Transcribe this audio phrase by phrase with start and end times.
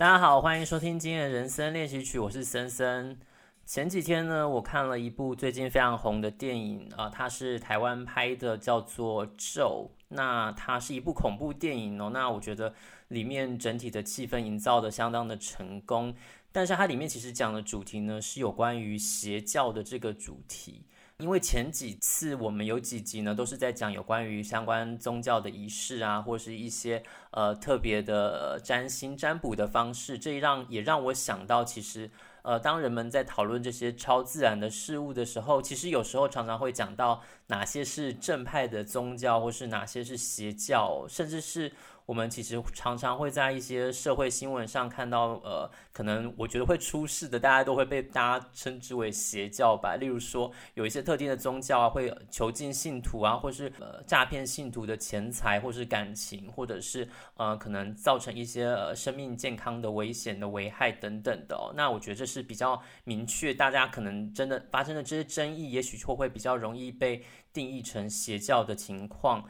[0.00, 3.18] 大家好，欢迎收听今天的人生练习曲，我是森森。
[3.66, 9.90] 前几天呢，我看了一部最近非常红的电影啊、它是台湾拍的，叫做《咒》。
[10.08, 12.08] 那它是一部恐怖电影哦。
[12.14, 12.72] 那我觉得
[13.08, 16.14] 里面整体的气氛营造的相当的成功，
[16.50, 20.82] 但是它里面其实讲的主题呢，是有关于邪教的这个主题。
[21.20, 32.10] 因为前几次我们有几集呢，都是在讲有关于相关宗教的仪式啊，或是一些呃特别的占星占卜的方式，这让也让我想到，其实
[32.42, 41.72] 呃当人们在讨论这些超自然的事物的时候，其实有时候常常会讲到哪些是正派的宗教，或是哪些是邪教，甚至是。
[42.10, 49.94] 我们其实常常会在一些社会新闻上看到，呃，可能我觉得会出事的，大家都会被大家称之为邪教吧。
[49.94, 61.72] 例如说，有一些特定的宗教啊，会囚禁信徒啊，或是呃诈骗信徒的钱财，或是感情，或者是呃可能造成一些呃生命健康的危险的危害等等的哦。
[61.76, 69.44] 那我觉得这是比较明确，大家可能真的发生的这些争议，也许就会比较容易被定义成邪教的情况。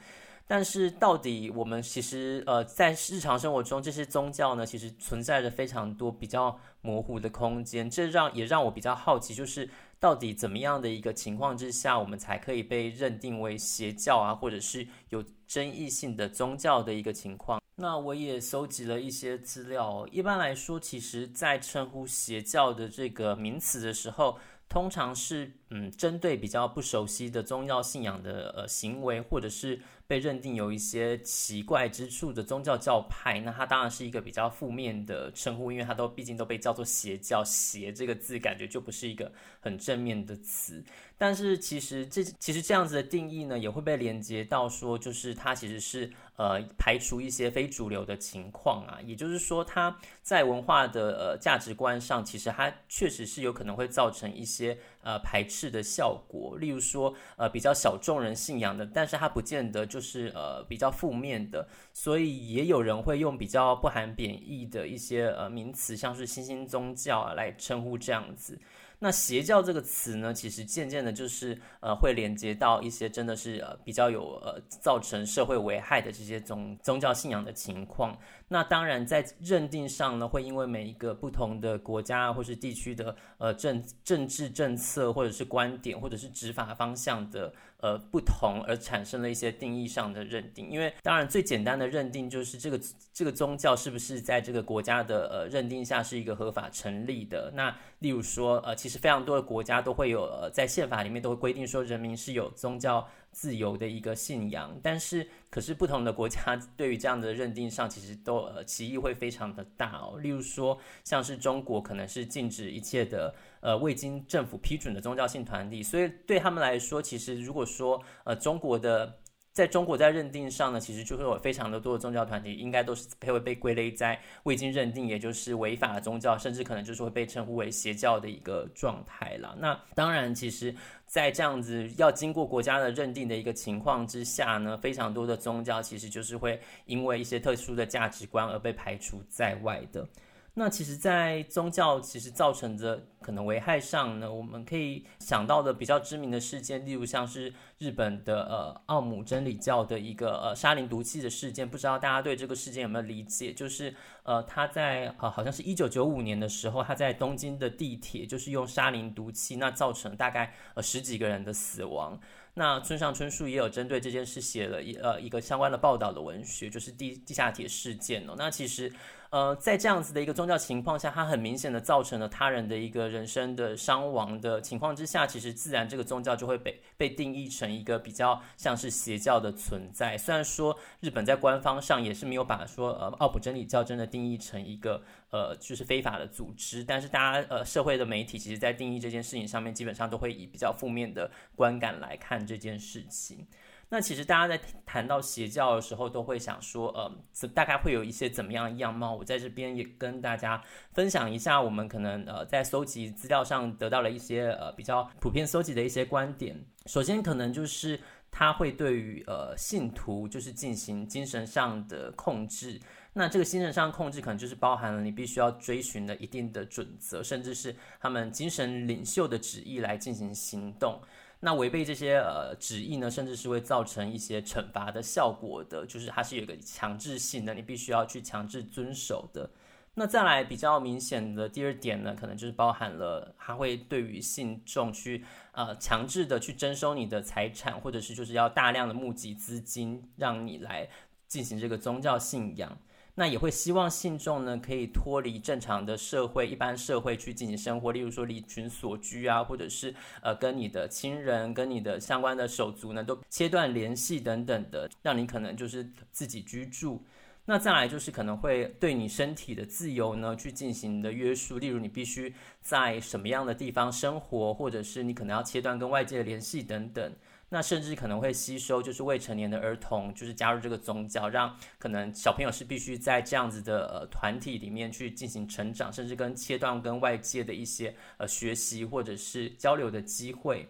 [0.53, 7.89] 但是，到底我们其实呃，在日常生活中，这些宗教呢，其实存在着非常多比较模糊的空间。
[7.89, 17.63] 这让也让我比较好奇，就是到底怎么样的一个情况之下，我们才可以被认定为邪教啊，或者是有争议性的宗教的一个情况？
[17.77, 20.05] 那我也搜集了一些资料。
[20.11, 24.37] 一般来说，其实，在称呼邪教的这个名词的时候，
[24.69, 40.83] 通常是嗯，针对比较不熟悉的宗教信仰的呃行为，或者是被认定有一些奇怪之处的宗教教派，那它当然是一个比较负面的称呼，因为它都毕竟都被叫做邪教，邪这个字感觉就不是一个很正面的词。
[41.17, 54.77] 但是其实这其实这样子的定义呢，也会被连接到说，就是它其实是呃排除一些非主流的情况啊，也就是说，它在文化的呃价值观上，其实它确实是有可能会造成一些。
[55.03, 68.59] 呃排斥的效果，例如说呃比较小众人信仰的，但是它不见得就是呃比较负面的，所以也有人会用比较不含贬义的一些呃名词，像是新兴宗教啊来称呼这样子。
[69.01, 78.17] 那邪教这个词呢，其实渐渐的就是呃会连接到一些真的是呃比较有呃造成社会危害的这些宗宗教信仰的情况。
[78.47, 87.53] 那当然在认定上呢，会因为每一个不同的国家或是地区的呃政政治政策或者是观点或者是执法方向的。
[87.83, 92.81] 呃，不同而产生了一些定义上的认定，因为当然最简单的认定就是这个
[93.13, 97.51] 这个宗教是不是在这个国家的呃认定下是一个合法成立的。
[97.55, 110.19] 那例如说，呃，其实非常多的国家都会有呃在宪法里面都会规定说人民是有宗教自由的一个信仰，但是可是不同的国家对于这样的认定上其实都呃歧义会非常的大哦。
[110.21, 113.35] 例如说，像是中国可能是禁止一切的。
[113.61, 119.19] 呃，未经政府批准的宗教性团体，所以对他们来说，其实如果说呃，中国的
[119.53, 129.57] 在中国在认定上呢，其实就会有非常的多的宗教团体，应该都是会被归类在未经认定，也就是违法的宗教，甚至可能就是会被称呼为邪教的一个状态了。
[129.59, 130.73] 那当然，其实，
[131.05, 140.09] 在这样子要经过国家的认定的一个情况之下呢，非常多的宗教其实就是会因为一些特殊的价值观而被排除在外的。
[140.55, 153.55] 那其实，在宗教其实造成的可能危害上呢，我们可以想到的比较知名的事件，例如像是日本的呃奥姆真理教的一个呃沙林毒气的事件，不知道大家对这个事件有没有理解？
[153.55, 153.95] 就是
[154.25, 162.21] 呃他在呃好像是一九九五年的时候，他在东京的地铁就是用沙林毒气，那造成大概呃十几个人的死亡。
[162.55, 168.35] 那村上春树也有针对这件事写了一呃一个相关的报道的文学，就是地地下铁事件哦。
[168.37, 168.93] 那其实。
[169.31, 180.19] 呃，在这样子的一个宗教情况下，它很明显的造成了他人的一个人生的伤亡的情况之下，其实自然这个宗教就会被被定义成一个比较像是邪教的存在。
[180.19, 185.01] 虽然说日本在官方上也是没有把说呃奥普真理教真的定义成一个
[185.31, 193.47] 呃就是非法的组织，但是大家呃社会的媒体其实在定义这件事情上面，基本上都会以比较负面的观感来看这件事情。
[193.93, 199.13] 那其实大家在谈到邪教的时候，都会想说，呃，大概会有一些怎么样的样貌？
[199.13, 200.63] 我在这边也跟大家
[200.95, 206.57] 分享一下，我们可能呃在搜集资料上得到了一些呃比较普遍搜集的一些观点。
[206.87, 207.99] 首先，可能就是
[208.31, 212.81] 他会对于呃信徒就是进行精神上的控制。
[213.13, 221.01] 那这个精神上的控制，可能就是包含了你必须要追寻的一定的准则，甚至是他们精神领袖的旨意来进行行动。
[221.41, 229.51] 那违背这些呃旨意呢，甚至是会造成一些惩罚的效果的，就是它是有一个强制性的，你必须要去强制遵守的。
[229.95, 240.89] 那再来比较明显的第二点呢，可能就是包含了他会对于信众去呃强制的去征收你的财产，或者是就是要大量的募集资金，让你来
[241.27, 242.79] 进行这个宗教信仰。
[243.21, 257.05] 那也会希望信众呢可以脱离正常的社会、一般社会去进行生活，例如说离群索居啊，或者是呃跟你的亲人、跟你的相关的手足呢都切断联系等等的，让你可能就是自己居住。
[257.45, 267.13] 那再来就是可能会对你身体的自由呢去进行的约束，例如你必须在什么样的地方生活，或者是你可能要切断跟外界的联系等等。
[267.53, 280.69] 那甚至可能会吸收就是未成年的儿童，就是加入这个宗教，让可能小朋友是必须在这样子的呃团体里面去进行成长，甚至跟切断跟外界的一些呃学习或者是交流的机会。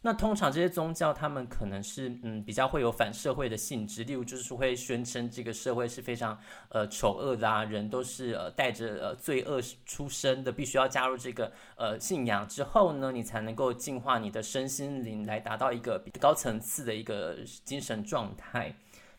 [0.00, 18.72] 那通常这些宗教，他们可能是嗯比较会有反社会的性质，例如就是会宣称这个社会是非常呃丑恶的啊，人都是呃带着呃罪恶出生的，必须要加入这个呃信仰之后呢，你才能够净化你的身心灵，来达到一个比较高层次的一个精神状态。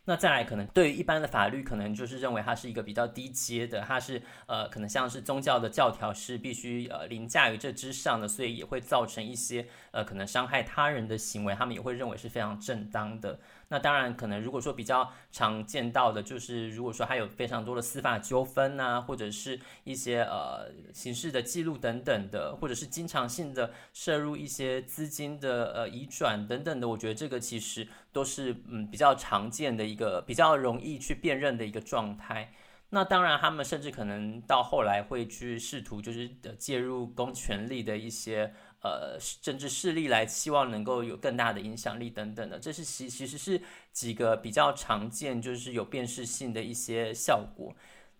[0.09, 13.39] 那再来，可能对于一般的法律，可能就是认为它是一个比较低阶的，它是呃，可能像是宗教的教条是必须呃凌驾于这之上的，所以也会造成一些呃可能伤害他人的行为，他们也会认为是非常正当的。
[13.71, 32.51] 那当然，可能如果说比较常见到的，就是如果说还有非常多的司法纠纷啊，或者是一些呃刑事的记录等等的，或者是经常性的摄入一些资金的呃移转等等的，我觉得这个其实都是嗯比较常见的一个比较容易去辨认的一个状态。
[32.89, 36.27] 那当然，他们甚至可能到后来会去试图就是
[36.57, 38.51] 介入公权力的一些。
[38.81, 43.61] 呃，政治势力来希望能够有更大的影响力等等的，这是其其实是
[43.91, 47.75] 几个比较常见，就是有辨识性的一些效果。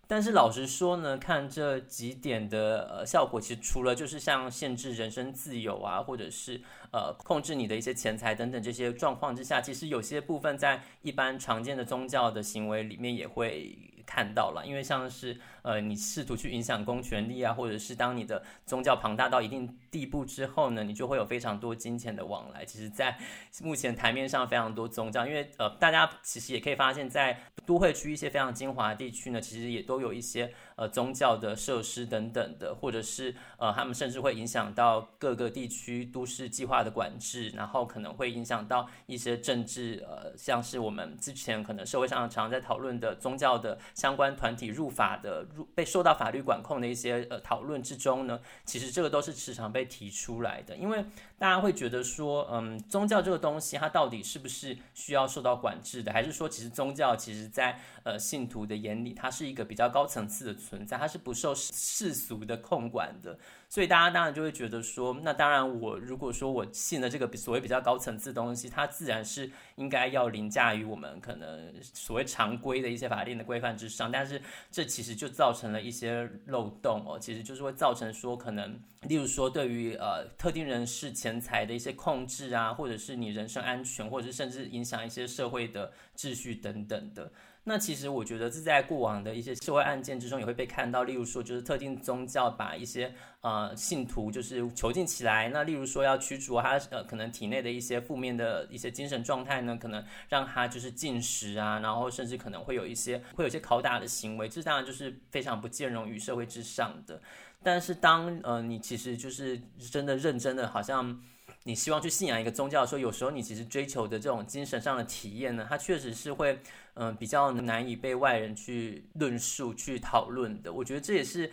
[0.06, 6.60] 但是老实说呢，看这几点的呃效果，其实除了就是像限制人身自由啊，或者是
[6.92, 13.78] 呃控制你的一些钱财等等这些状况之下，其实有些部分在一般常见的宗教的行为里面也会。
[14.06, 22.64] 看到了，因为像是呃，你试图去影响公权力啊，或者是当你的宗教庞大到一定地步之后呢，你就会有非常多金钱的往来。
[22.64, 23.18] 其实，在
[23.62, 43.78] 目前台面上非常多宗教，因为呃，大家其实也可以发现，在都会区一些非常精华地区呢，其实也都有一些呃宗教的设施等等的，或者是呃，他们甚至会影响到各个地区都市计划的管制，然后可能会影响到一些政治，呃，像是我们之前可能社会上常在讨论的宗教的。
[43.94, 51.04] 相关团体入法的被受到法律管控的一些呃讨论之中呢，其实这个都是时常被提出来的，因为
[51.38, 63.38] 大家会觉得说，嗯，宗教这个东西它到底是不是需要受到管制的，还是说其实宗教其实在呃信徒的眼里，它是一个比较高层次的存在，它是不受世俗的控管的。
[63.70, 74.10] 所以大家当然就会觉得说，那当然我如果说我信了这个所谓比较高层次的东西，它自然是应该要凌驾于我们可能所谓常规的一些法定的规范之上。
[74.10, 87.30] 但是这其实就造成了一些漏洞哦，其实就是会造成说可能，例如说对于呃特定人士钱财的一些控制啊，或者是你人身安全，或者是甚至影响一些社会的秩序等等的。
[87.64, 107.20] 那其实我觉得这在过往的一些社会案件之中也会被看到，例如说就是特定宗教把一些呃信徒就是囚禁起来，那例如说要驱逐他呃可能体内的一些负面的一些精神状态呢，可能让他就是禁食啊，然后甚至可能会有一些会有一些拷打的行为，这当然就是非常不见容于社会之上的。
[107.62, 111.20] 但是当呃你其实就是真的认真的，好像。
[111.64, 116.58] 你希望去信仰一个宗教说，有时候你其实追求的这种精神上的体验呢，它确实是会，
[116.94, 120.72] 嗯、比较难以被外人去论述、去讨论的。
[120.72, 121.50] 我觉得这也是。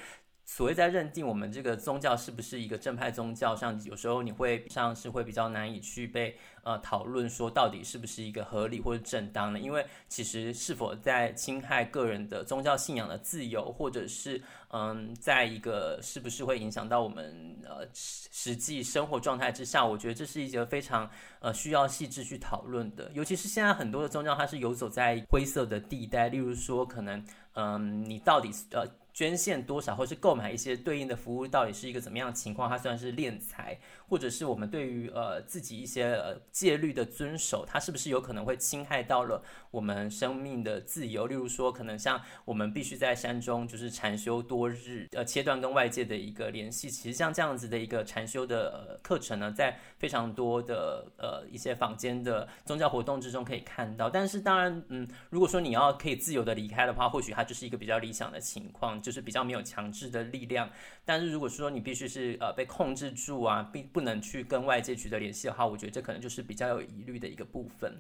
[0.49, 21.09] 所谓在认定我们这个宗教是不是一个正派宗教上，有时候你会上是会比较难以去被呃讨论说到底是不是一个合理或者正当的，因为其实是否在侵害个人的宗教信仰的自由，或者是嗯，在一个是不是会影响到我们呃实际生活状态之下，我觉得这是一个非常
[21.41, 27.21] 呃需要细致去讨论的，尤其是现在很多的宗教它是游走在灰色的地带，例如说可能
[27.53, 28.87] 嗯你到底呃。
[29.17, 32.69] 捐献多少，或是购买一些对应的服务，到底是一个怎么样的情况？
[32.69, 33.75] 它算是敛财，
[34.07, 41.25] 或者是我们对于呃自己一些呃戒律的遵守，它是不是有可能会侵害到了我们生命的自由？
[41.25, 46.87] 例如说，可能像我们必须在山中就是禅修多日，呃，切断跟外界的一个联系。
[46.87, 54.11] 其实像这样子的一个禅修的课程呢，在非常多的呃一些坊间的宗教活动之中可以看到。
[54.11, 59.01] 但是当然，嗯，如果说你要可以自由的离开的话，或许它就是一个比较理想的情况。
[59.07, 60.69] 就是比较没有强制的力量。
[61.05, 67.95] 但是如果说你必须是呃被控制住啊，并不能去跟外界取得联系的话，我觉得这可能就是比较有疑虑的一个部分。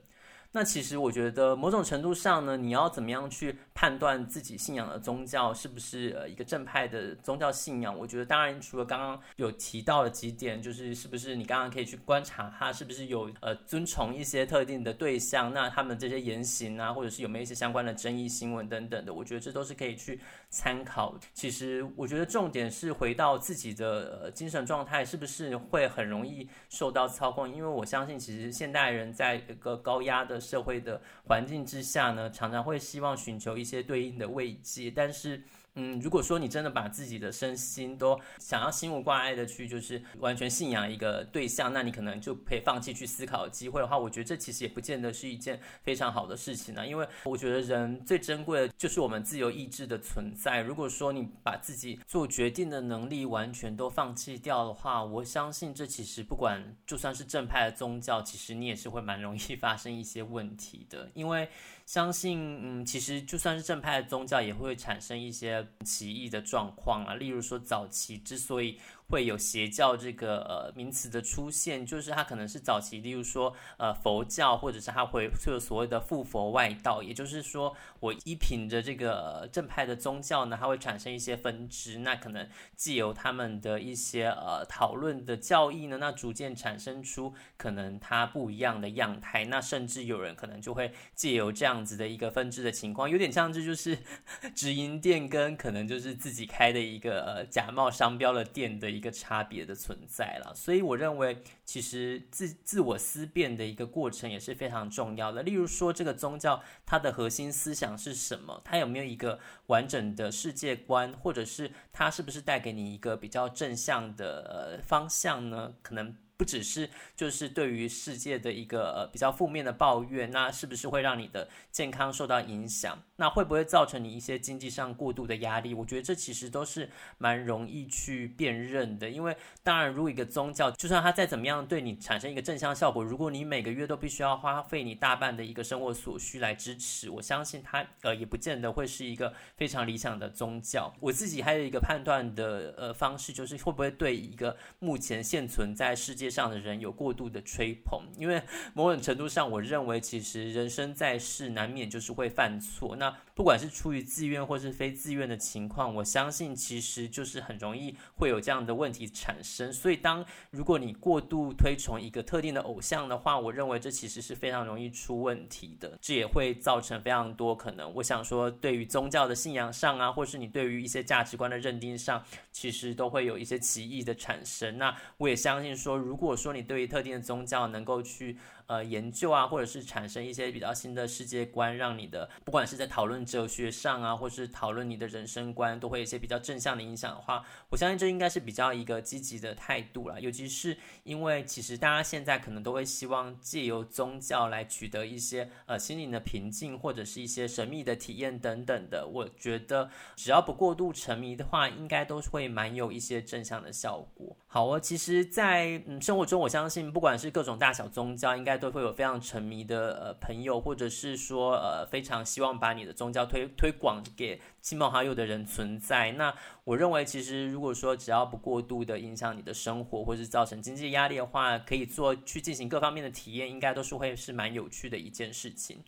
[0.53, 7.95] 那其实我觉得某种程度上呢，你要怎么样去判断自己信仰的宗教是不是呃一个正派的宗教信仰？
[7.95, 21.15] 我觉得当然除了刚刚有提到的几点，就是是不是你刚刚可以去观察他是不是有呃尊崇一些特定的对象，那他们这些言行啊，或者是有没有一些相关的争议新闻等等的，我觉得这都是可以去参考。
[21.33, 35.43] 其实我觉得重点是回到自己的呃精神状态是不是会很容易受到操控，因为我相信其实现代人在一个高压的社会的环境之下呢，常常会希望寻求一些对应的慰藉，但是。
[35.79, 46.85] 嗯，如果说你真的把自己的身心都想要心无挂碍的去，就是完全信仰一个对象，那你可能就可以放弃去思考机会的话，我觉得这其实也不见得是一件非常好的事情呢。
[46.85, 50.61] 因为我觉得人最珍贵的就是我们自由意志的存在。
[50.61, 61.47] 如果说你把自己做决定的能力完全都放弃掉的话，我相信这其实不管就算是正派的宗教，其实你也是会蛮容易发生一些问题的，因为。
[61.87, 67.15] 相信，嗯，其实就算是正派的宗教，也会产生一些奇异的状况啊。
[67.15, 68.77] 例如说，早期之所以
[69.09, 93.97] 会有邪教这个呃名词的出现，就是它可能是早期，例如说呃佛教，或者是它会就所谓的附佛外道，也就是说，我依凭着这个正派的宗教呢，它会产生一些分支，那可能借由他们的一些呃讨论的教义呢，那逐渐产生出可能它不一样的样态，那甚至有人可能就会借由这样子的一个分支的情况，有点像这就是
[94.53, 98.96] 直营店跟可能就是自己开的一个呃假冒商标的店的。
[98.97, 105.43] 一个差别的存在了，所以我认为，其实自自我思辨的一个过程也是非常重要的。
[105.43, 108.61] 例如说，这个宗教它的核心思想是什么？
[108.65, 115.75] 它有没有一个完整的世界观，或者是它是不是带给你一个比较正向的呃方向呢？
[115.81, 116.15] 可能。
[116.37, 123.03] 不只是就是对于世界的一个呃比较负面的抱怨，那是不是会让你的健康受到影响？
[123.15, 125.73] 那会不会造成你一些经济上过度的压力？
[125.73, 129.09] 我觉得这其实都是蛮容易去辨认的。
[129.09, 140.93] 因为当然，如果一个宗教，就算它再怎么样对你产生一个正向效果，如果你每个月都必须要花费你大半的一个生活所需来支持，我相信它呃也不见得会是一个非常理想的宗教。
[140.99, 148.41] 我自己还有一个判断的呃方式，就是会不会对一个目前现存在世界上的人有过度的吹捧，因为
[148.73, 152.95] 某种程度上，我认为其实人生在世难免就是会犯错。
[152.95, 159.71] 那不管是出于自愿或是非自愿的情况，我相信其实就是很容易会有这样的问题产生。
[159.71, 165.97] 所以，当如果你过度推崇一个特定的偶像的话，我认为这其实是非常容易出问题的。
[166.01, 167.93] 这也会造成非常多可能。
[167.93, 174.79] 我想说，对于宗教的信仰上啊，或是你对于一些价值观的认定上，其实都会有一些歧义的产生。
[174.79, 178.35] 那我也相信说，如如果说你对于特定的宗教能够去
[178.67, 190.19] 呃研究啊，或者是产生一些比较新的世界观，让你的不管是在讨论哲学上啊，或是讨论你的人生观，都会有一些比较正向的影响的话，我相信这应该是比较一个积极的态度啦。
[190.19, 199.07] 尤其是因为其实大家现在可能都会希望借由宗教来取得一些呃心灵的平静，或者是一些神秘的体验等等的。
[199.07, 204.35] 我觉得只要不过度沉迷的话，应该都会蛮有一些正向的效果。
[204.47, 216.11] 好哦，其实在，在嗯生活中，我相信不管是各种大小宗教，应该都会有非常沉迷的呃朋友，或者是说呃非常希望把你的宗教推推广给亲朋好友的人存在。
[216.13, 216.33] 那
[216.63, 225.83] 我认为，其实如果说只要不过度的影响你的生活，或是造成经济压力的话，可以做去进行各方面的体验，应该都是会是蛮有趣的一件事情。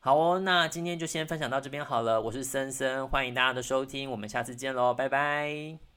[0.00, 2.22] 好哦，那今天就先分享到这边好了。
[2.22, 5.88] 我是森森，欢迎大家的收听，我们下次见喽，拜拜。